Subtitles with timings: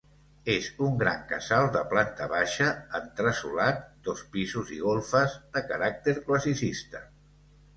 [0.51, 2.69] És un gran casal de planta baixa,
[3.01, 7.05] entresolat, dos pisos i golfes, de caràcter classicista.